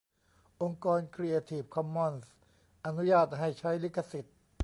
[0.61, 2.31] องค์กร ครีเอทีฟ คอมมอนส์
[2.85, 4.35] อนุญาตให้ใช้ลิขสิทธิ์